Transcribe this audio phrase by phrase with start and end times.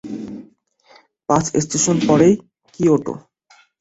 [1.29, 2.33] পাঁচ স্টেশন পরেই
[2.73, 3.13] কিয়োটো।